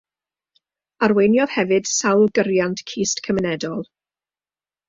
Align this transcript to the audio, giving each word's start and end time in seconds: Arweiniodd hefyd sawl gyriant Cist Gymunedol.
Arweiniodd 1.07 1.53
hefyd 1.57 1.91
sawl 1.97 2.25
gyriant 2.39 2.85
Cist 2.93 3.23
Gymunedol. 3.29 3.89